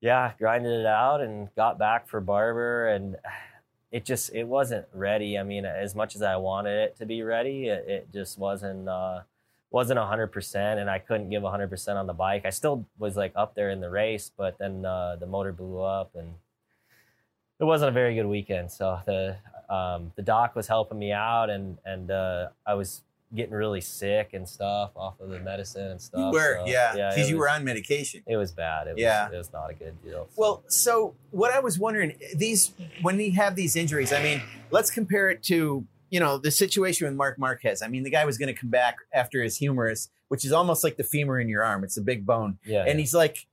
[0.00, 3.16] yeah grinded it out and got back for barber and
[3.92, 5.36] it just it wasn't ready.
[5.36, 8.88] I mean as much as i wanted it to be ready it, it just wasn't
[8.88, 9.20] uh
[9.72, 13.54] wasn't 100% and i couldn't give 100% on the bike i still was like up
[13.54, 16.34] there in the race but then uh, the motor blew up and
[17.60, 19.36] it wasn't a very good weekend so the
[19.70, 23.02] um, the doc was helping me out and and uh, i was
[23.34, 26.92] getting really sick and stuff off of the medicine and stuff You were, so, yeah,
[27.14, 28.22] because you were on medication.
[28.26, 29.30] it was bad it was, Yeah.
[29.32, 30.40] it was not a good deal so.
[30.40, 34.90] Well, so what I was wondering, these when we have these injuries, I mean, let's
[34.90, 37.80] compare it to you know the situation with Marc Marquez.
[37.80, 40.84] I mean, the guy was going to come back after his humerus, which is almost
[40.84, 41.82] like the femur in your arm.
[41.84, 43.46] It's a big bone, yeah and he's like,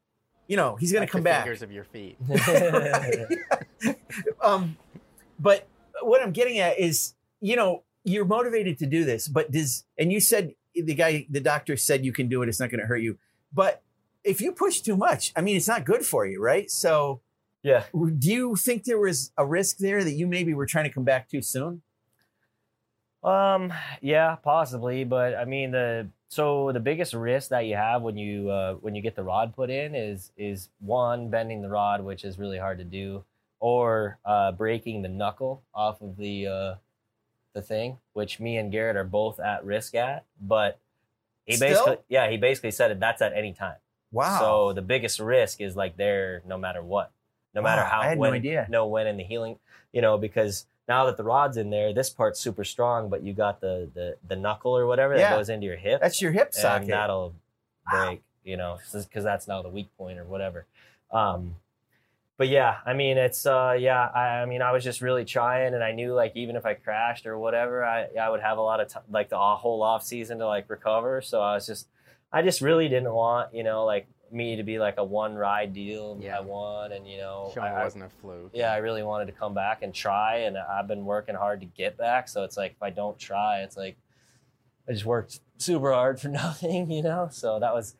[0.47, 1.43] you know, he's going Like to come the back.
[1.45, 2.17] Fingers of your feet.
[4.43, 4.75] um,
[5.39, 5.69] but
[6.01, 10.11] what I'm getting at is, you know, you're motivated to do this, but does and
[10.11, 12.49] you said the guy, the doctor said you can do it.
[12.49, 13.17] It's not going to hurt you,
[13.53, 13.83] but
[14.25, 16.69] if you push too much, I mean, it's not good for you, right?
[16.69, 17.21] So,
[17.63, 20.91] yeah do you think there was a risk there that you maybe were trying to
[20.91, 21.83] come back too soon?
[23.23, 28.17] Um, yeah, possibly, but I mean the so the biggest risk that you have when
[28.17, 32.03] you uh, when you get the rod put in is is one bending the rod,
[32.03, 33.23] which is really hard to do,
[33.59, 36.75] or uh, breaking the knuckle off of the uh,
[37.53, 40.23] the thing, which me and Garrett are both at risk at.
[40.39, 40.79] But
[41.45, 41.69] he Still?
[41.69, 42.99] basically, yeah, he basically said it.
[42.99, 43.77] That's at any time.
[44.11, 44.39] Wow.
[44.39, 47.11] So the biggest risk is like there no matter what,
[47.53, 48.67] no matter how I had no idea.
[48.69, 49.57] know when in the healing,
[49.91, 53.31] you know, because now that the rod's in there, this part's super strong, but you
[53.33, 55.29] got the the, the knuckle or whatever Yeah.
[55.29, 56.87] that goes into your hip, that's your hip and socket.
[56.89, 57.33] that'll
[57.91, 58.07] Wow.
[58.07, 60.65] break, you know, because that's now the weak point or whatever.
[61.11, 61.55] Um,
[62.37, 65.73] but yeah, I mean, it's uh, yeah, I, I mean, I was just really trying,
[65.73, 68.61] and I knew like even if I crashed or whatever, I I would have a
[68.61, 71.21] lot of time, like the whole off season to like recover.
[71.21, 71.87] So I was just,
[72.31, 75.73] I just really didn't want, you know, like me to be like a one ride
[75.73, 76.17] deal.
[76.21, 76.37] Yeah.
[76.37, 78.51] I won, and you know, I- wasn't a fluke.
[78.53, 81.65] yeah, I really wanted to come back and try, and I've been working hard to
[81.65, 82.27] get back.
[82.27, 83.97] So it's like if I don't try, it's like
[84.87, 87.29] I just worked super hard for nothing, you know.
[87.31, 87.95] So that was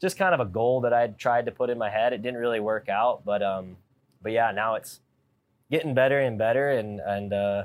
[0.00, 2.12] just kind of a goal that I tried to put in my head.
[2.12, 3.76] It didn't really work out, but um,
[4.22, 5.00] but yeah, now it's
[5.70, 7.64] getting better and better, and and uh,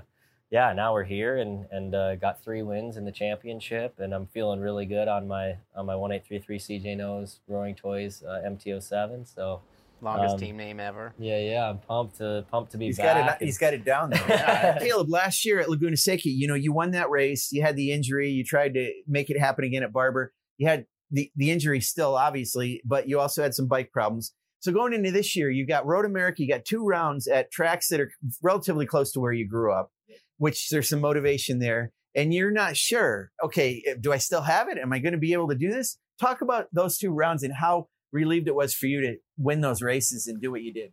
[0.51, 4.27] yeah, now we're here and and uh, got three wins in the championship, and I'm
[4.27, 8.23] feeling really good on my on my one eight three three CJ Knows Roaring Toys
[8.27, 9.25] uh, MTO seven.
[9.25, 9.61] So.
[9.99, 11.15] Longest Um, team name ever.
[11.17, 13.25] Yeah, yeah, I'm pumped to pumped to be He's back.
[13.25, 13.45] got it.
[13.47, 14.23] He's got it down there.
[14.29, 14.77] Yeah.
[14.77, 17.51] Caleb, last year at Laguna Seca, you know, you won that race.
[17.51, 18.29] You had the injury.
[18.29, 20.33] You tried to make it happen again at Barber.
[20.59, 24.33] You had the the injury still, obviously, but you also had some bike problems.
[24.59, 26.43] So going into this year, you got Road America.
[26.43, 28.11] You got two rounds at tracks that are
[28.43, 29.91] relatively close to where you grew up.
[30.37, 33.31] Which there's some motivation there, and you're not sure.
[33.43, 34.77] Okay, eh, do I still have it?
[34.77, 35.97] Am I going to be able to do this?
[36.19, 39.81] Talk about those two rounds and how relieved it was for you to win those
[39.81, 40.91] races and do what you did.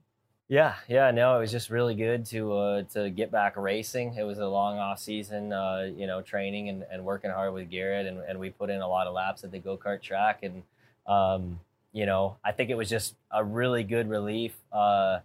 [0.49, 4.15] Yeah, yeah, no, it was just really good to uh, to get back racing.
[4.15, 7.71] It was a long off season, uh, you know, training and, and working hard with
[7.71, 10.43] Garrett, and, and we put in a lot of laps at the go kart track,
[10.43, 10.63] and
[11.07, 11.61] um,
[11.93, 14.55] you know, I think it was just a really good relief.
[14.71, 15.21] Uh,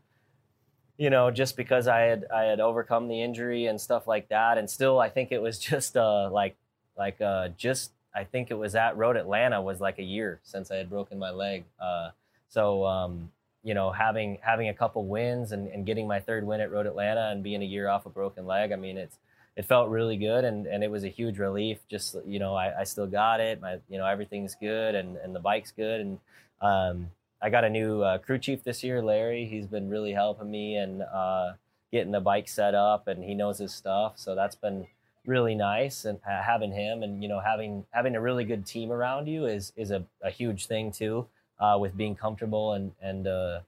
[0.99, 4.57] you know, just because I had I had overcome the injury and stuff like that,
[4.57, 6.57] and still I think it was just uh like
[6.97, 10.69] like uh just I think it was at Road Atlanta was like a year since
[10.71, 11.63] I had broken my leg.
[11.81, 12.09] Uh,
[12.49, 13.31] so um,
[13.63, 16.85] you know, having having a couple wins and, and getting my third win at Road
[16.85, 19.15] Atlanta and being a year off a broken leg, I mean it's
[19.55, 21.79] it felt really good and, and it was a huge relief.
[21.89, 23.61] Just you know, I, I still got it.
[23.61, 26.19] My you know everything's good and, and the bike's good and
[26.61, 27.09] um,
[27.41, 29.45] I got a new uh, crew chief this year, Larry.
[29.45, 31.53] He's been really helping me and uh,
[31.91, 34.13] getting the bike set up, and he knows his stuff.
[34.15, 34.87] So that's been
[35.25, 39.27] really nice, and having him and you know having having a really good team around
[39.27, 41.27] you is is a, a huge thing too.
[41.59, 43.59] Uh, with being comfortable and and uh,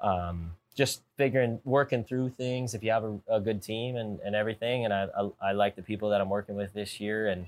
[0.00, 4.34] um, just figuring working through things if you have a, a good team and, and
[4.34, 4.84] everything.
[4.84, 7.46] And I, I, I like the people that I'm working with this year, and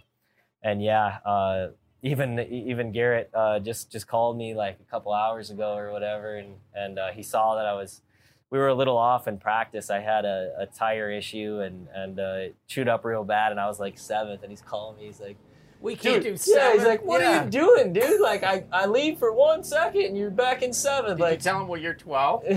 [0.63, 1.69] and yeah, uh,
[2.03, 6.37] even even Garrett uh, just just called me like a couple hours ago or whatever,
[6.37, 8.03] and and uh, he saw that I was
[8.51, 9.89] we were a little off in practice.
[9.89, 13.67] I had a, a tire issue and and uh, chewed up real bad, and I
[13.67, 15.07] was like seventh, and he's calling me.
[15.07, 15.37] He's like.
[15.81, 16.63] We can't Dude, do seven.
[16.63, 17.41] yeah, he's like, "What Yeah.
[17.41, 18.21] are you doing, dude?
[18.21, 21.17] Like, I, I leave for one second, and you're back in seventh.
[21.17, 22.45] Did like, you tell him well you're 12?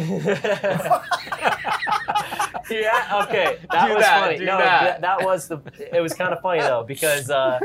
[2.69, 3.23] yeah.
[3.23, 3.57] Okay.
[3.71, 4.39] That Do was that, funny.
[4.45, 5.01] no, that.
[5.01, 5.01] that.
[5.01, 5.59] that was the.
[5.91, 7.59] It was kind of funny though because uh,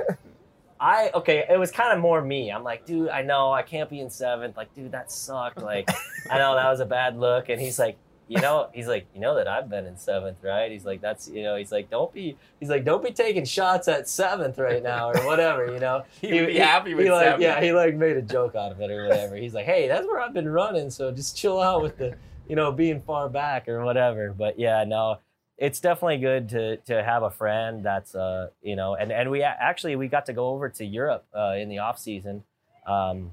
[0.80, 1.44] I okay.
[1.48, 2.50] It was kind of more me.
[2.50, 4.56] I'm like, dude, I know I can't be in seventh.
[4.56, 5.60] Like, dude, that sucked.
[5.62, 5.88] Like,
[6.30, 7.50] I know that was a bad look.
[7.50, 7.98] And he's like.
[8.32, 10.70] You know, he's like, you know that I've been in seventh, right?
[10.70, 13.88] He's like, that's, you know, he's like, don't be, he's like, don't be taking shots
[13.88, 16.04] at seventh right now or whatever, you know.
[16.20, 17.42] He be happy with he like, seventh.
[17.42, 19.34] Yeah, he like made a joke out of it or whatever.
[19.34, 22.14] He's like, hey, that's where I've been running, so just chill out with the,
[22.48, 24.32] you know, being far back or whatever.
[24.32, 25.18] But yeah, no,
[25.60, 29.42] it's definitely good to to have a friend that's uh, you know, and and we
[29.44, 32.42] actually we got to go over to Europe uh, in the off season.
[32.86, 33.32] Um,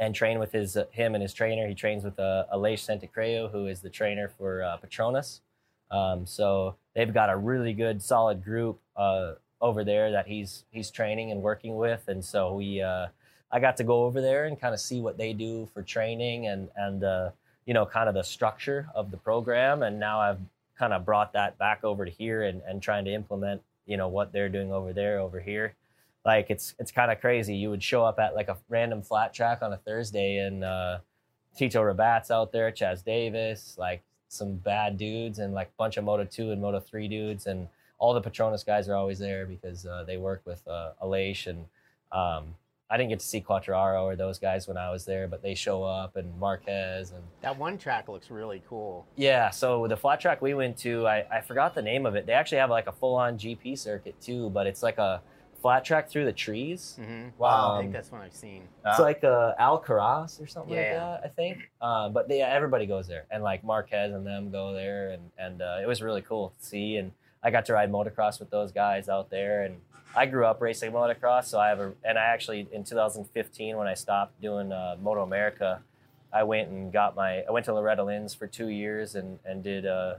[0.00, 1.68] and train with his uh, him and his trainer.
[1.68, 5.40] He trains with uh, Aleix Santacreo, who is the trainer for uh, Petronas.
[5.90, 10.90] Um, so they've got a really good, solid group uh, over there that he's he's
[10.90, 12.08] training and working with.
[12.08, 13.08] And so we, uh,
[13.52, 16.46] I got to go over there and kind of see what they do for training
[16.46, 17.30] and and uh,
[17.66, 19.82] you know kind of the structure of the program.
[19.82, 20.40] And now I've
[20.80, 24.08] kind of brought that back over to here and and trying to implement you know
[24.08, 25.76] what they're doing over there over here
[26.24, 27.56] like it's it's kind of crazy.
[27.56, 30.98] You would show up at like a random flat track on a Thursday, and uh,
[31.56, 36.04] Tito Rabat's out there, Chaz Davies, like some bad dudes, and like a bunch of
[36.04, 39.86] Moto two and Moto three dudes, and all the Petronas guys are always there because
[39.86, 41.66] uh, they work with uh, Aleix and.
[42.12, 42.56] Um,
[42.90, 45.54] I didn't get to see Quartararo or those guys when I was there, but they
[45.54, 49.06] show up and Marquez and That one track looks really cool.
[49.16, 52.26] yeah, so the flat track we went to, I, I forgot the name of it.
[52.26, 55.22] They actually have like a full on GP circuit too, but it's like a
[55.62, 56.98] flat track through the trees.
[57.00, 57.74] hmm Wow.
[57.74, 58.66] I Um, think that's what I've seen.
[58.84, 60.80] It's like uh, Alcarràs or something Yeah.
[60.80, 61.58] like that, I think.
[61.80, 65.30] Uh, but they, yeah, everybody goes there, and like Marquez and them go there, and
[65.38, 66.96] and uh, it was really cool to see.
[66.96, 69.80] And I got to ride motocross with those guys out there, and
[70.14, 71.92] I grew up racing motocross, so I have a.
[72.04, 75.82] And I actually in 2015 when I stopped doing uh, Moto America,
[76.32, 77.42] I went and got my.
[77.42, 79.86] I went to Loretta Lynn's for two years and and did.
[79.86, 80.14] Uh,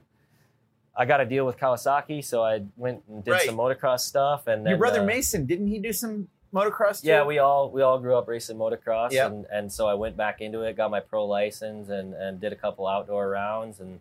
[0.98, 3.46] I got a deal with Kawasaki, so I went and did Right.
[3.46, 4.48] some motocross stuff.
[4.48, 7.02] And Your then, brother uh, Mason, didn't he do some motocross?
[7.02, 7.08] Too?
[7.08, 9.32] yeah, we all we all grew up racing motocross, Yep.
[9.32, 12.52] and and so I went back into it, got my pro license, and and did
[12.52, 14.00] a couple outdoor rounds, and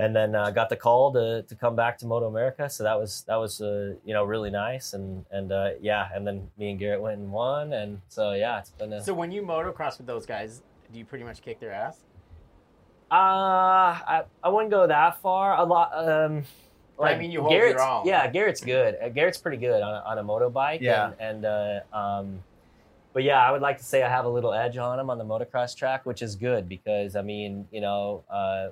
[0.00, 2.70] and then uh, got the call to to come back to Moto America.
[2.70, 6.26] So that was that was uh, you know really nice, and and uh, yeah, and
[6.26, 9.04] then me and Garrett went and won, and so yeah, it's been a.
[9.04, 11.98] So when you motocross with those guys, do you pretty much kick their ass?
[13.10, 15.58] Uh, I, I wouldn't go that far.
[15.58, 15.90] A lot.
[15.94, 16.44] Um,
[16.98, 18.06] I mean, you hold your Garrett's, own.
[18.06, 18.96] Yeah, Garrett's good.
[19.02, 20.80] Uh, Garrett's pretty good on a, on a motorbike.
[20.80, 21.12] Yeah.
[21.18, 22.44] And, and uh, um,
[23.12, 25.18] but yeah, I would like to say I have a little edge on him on
[25.18, 28.68] the motocross track, which is good because I mean, you know, uh,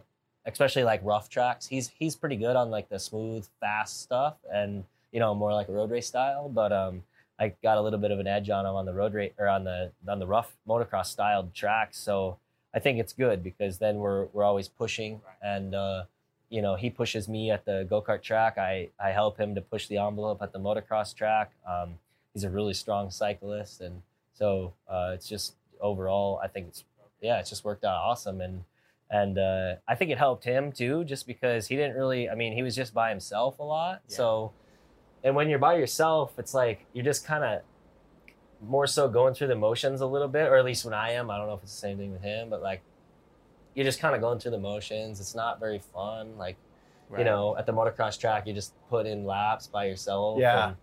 [0.47, 4.85] especially like rough tracks, he's he's pretty good on like the smooth, fast stuff, and
[5.13, 6.49] you know, more like a road race style.
[6.49, 7.03] But um,
[7.39, 9.49] I got a little bit of an edge on him on the road race or
[9.49, 11.99] on the on the rough motocross styled tracks.
[11.99, 12.39] So
[12.75, 16.05] I think it's good because then we're we're always pushing and uh,
[16.51, 18.59] you know he pushes me at the go kart track.
[18.59, 21.53] I I help him to push the envelope at the motocross track.
[21.67, 21.99] Um,
[22.35, 24.03] he's a really strong cyclist, and
[24.35, 26.85] so uh, it's just overall I think it's
[27.21, 28.65] yeah it's just worked out awesome and
[29.11, 32.29] and uh, I think it helped him too, just because he didn't really.
[32.29, 34.03] I mean, he was just by himself a lot.
[34.09, 34.17] Yeah.
[34.17, 34.53] So,
[35.25, 37.63] and when you're by yourself, it's like you're just kind of
[38.61, 41.31] more so going through the motions a little bit, or at least when I am.
[41.31, 42.83] I don't know if it's the same thing with him, but like
[43.75, 45.21] you're just kind of going through the motions.
[45.21, 46.37] It's not very fun.
[46.37, 46.57] Like
[47.11, 47.21] Right.
[47.21, 50.39] you know, at the motocross track, you just put in laps by yourself.
[50.39, 50.67] Yeah.
[50.69, 50.77] and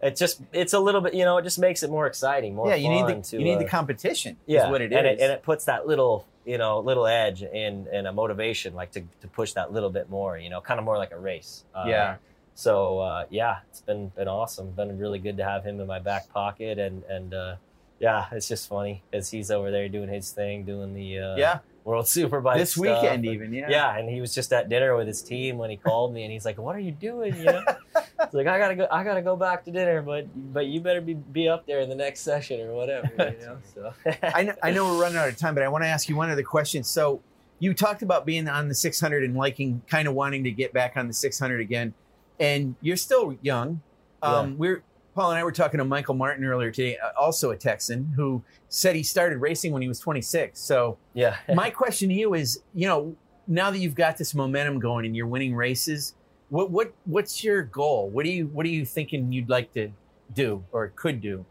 [0.00, 2.68] It's just it's a little bit you know it just makes it more exciting, more
[2.68, 4.36] yeah, you need the to you need the uh, competition.
[4.46, 4.98] yeah, is what it is.
[4.98, 8.74] and it, and it puts that little you know little edge and and a motivation
[8.74, 11.18] like to, to push that little bit more you know kind of more like a
[11.18, 11.64] race.
[11.74, 12.16] Uh, Yeah.
[12.54, 14.70] so uh, yeah it's been been awesome.
[14.72, 17.56] Been really good to have him in my back pocket and and uh,
[18.00, 21.58] yeah it's just funny because he's over there doing his thing doing the uh, yeah,
[21.84, 23.52] world superbike this stuff, weekend and- even.
[23.52, 23.96] Yeah, yeah.
[23.98, 26.44] and he was just at dinner with his team when he called me, and he's
[26.44, 27.64] like, "What are you doing?" You know,
[28.20, 31.00] it's like I gotta go, I gotta go back to dinner, but but you better
[31.00, 33.08] be be up there in the next session or whatever.
[33.18, 33.92] You know, so
[34.22, 36.16] I know, I know we're running out of time, but I want to ask you
[36.16, 36.82] one other question.
[36.84, 37.20] So
[37.58, 40.96] you talked about being on the 600 and liking, kind of wanting to get back
[40.96, 41.94] on the 600 again,
[42.40, 43.80] and you're still young.
[44.20, 44.82] Um, We're
[45.14, 48.42] Paul and I were talking to Michael Martin earlier today, uh, also a Texan, who
[48.68, 50.58] said he started racing when he was 26.
[50.58, 53.14] So yeah, my question to you is, you know,
[53.46, 56.14] now that you've got this momentum going and you're winning races,
[56.48, 58.10] what what what's your goal?
[58.10, 59.90] What do you what are you thinking you'd like to
[60.32, 61.44] do or could do?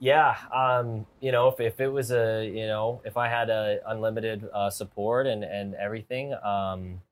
[0.00, 0.34] yeah.
[0.52, 4.48] Um, you know, if, if it was a, you know, if I had a unlimited
[4.52, 7.02] uh, support and and everything, um,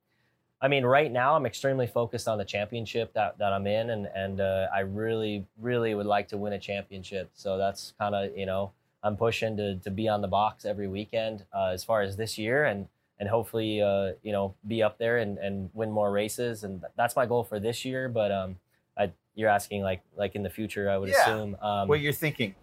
[0.60, 4.06] I mean, right now I'm extremely focused on the championship that, that I'm in, and
[4.14, 7.30] and uh, I really really would like to win a championship.
[7.34, 10.88] So that's kind of you know I'm pushing to to be on the box every
[10.88, 12.88] weekend uh, as far as this year, and
[13.20, 17.14] and hopefully uh, you know be up there and, and win more races, and that's
[17.14, 18.08] my goal for this year.
[18.08, 18.58] But um,
[18.98, 21.20] I, you're asking like like in the future, I would Yeah.
[21.20, 21.56] assume.
[21.62, 22.56] Um, What you're thinking?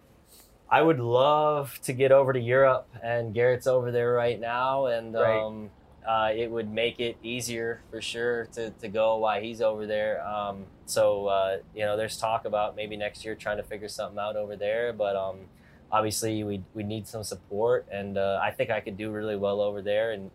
[0.69, 5.13] I would love to get over to Europe, and Garrett's over there right now, and
[5.13, 5.41] Right.
[5.41, 5.69] um,
[6.07, 10.25] uh, it would make it easier for sure to, to go while he's over there.
[10.25, 14.19] Um, so uh, you know, there's talk about maybe next year trying to figure something
[14.19, 15.37] out over there, but um,
[15.91, 19.61] obviously we we need some support, and uh, I think I could do really well
[19.61, 20.31] over there, and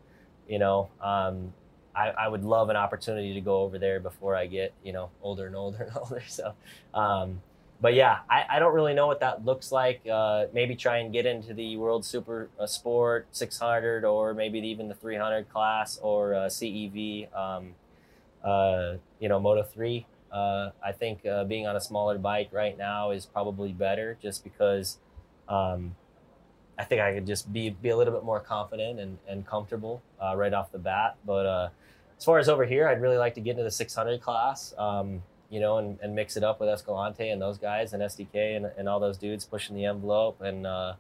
[0.49, 0.89] you know.
[1.01, 1.53] Um,
[1.93, 5.11] I, I would love an opportunity to go over there before I get, you know,
[5.23, 6.23] older and older and older.
[6.29, 6.55] So,
[6.95, 7.43] um,
[7.81, 10.03] but yeah, I, I don't really know what that looks like.
[10.07, 14.89] Uh, maybe try and get into the World Super uh, Sport 600 or maybe even
[14.89, 17.75] the 300 class or uh, CEV, um,
[18.45, 20.07] uh, you know, Moto 3.
[20.31, 24.45] Uh, I think uh, being on a smaller bike right now is probably better just
[24.45, 24.99] because
[25.49, 25.97] um,
[26.79, 30.03] I think I could just be, be a little bit more confident and, and comfortable
[30.37, 31.17] right off the bat.
[31.25, 31.73] But
[32.19, 34.75] as far as over here, I'd really like to get into the 600 class.
[34.77, 38.57] Um, you know, and, and mix it up with Escalante and those guys and SDK
[38.57, 40.41] and, and all those dudes pushing the envelope.
[40.41, 40.95] And, uh,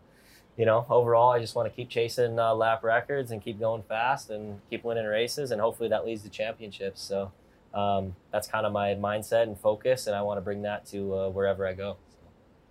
[0.57, 3.83] you know, overall, I just want to keep chasing uh, lap records and keep going
[3.85, 5.53] fast and keep winning races.
[5.53, 7.01] And hopefully that leads to championships.
[7.01, 7.33] So
[7.73, 10.09] um, that's kind of my mindset and focus.
[10.09, 11.97] And I want to bring that to uh, wherever I go.
[12.11, 12.17] So.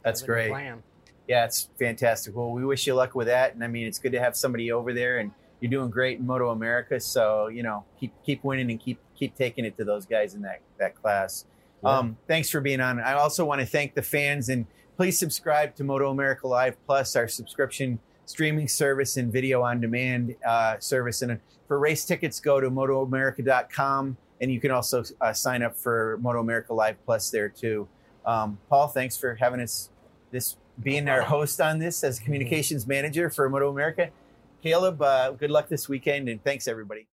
[0.04, 0.50] That's Sounds great.
[0.50, 0.84] Plan.
[1.30, 2.36] Yeah, it's fantastic.
[2.36, 4.72] Well, we wish you luck with that, and I mean, it's good to have somebody
[4.72, 7.00] over there, and you're doing great in Moto America.
[7.00, 10.42] So you know, keep keep winning and keep keep taking it to those guys in
[10.42, 11.46] that that class.
[11.84, 11.98] Yeah.
[11.98, 13.00] Um, thanks for being on.
[13.00, 14.66] I also want to thank the fans and
[14.98, 20.36] please subscribe to Moto America Live Plus, our subscription streaming service and video on demand
[20.46, 21.22] uh, service.
[21.22, 26.18] And for race tickets, go to motoamerica.com and you can also uh, sign up for
[26.22, 27.88] Moto America Live Plus there too.
[28.26, 29.90] Um, Paul, thanks for having us
[30.32, 34.10] this being our host on this as communications manager for Moto America.
[34.62, 37.08] Caleb, uh, good luck this weekend and thanks everybody.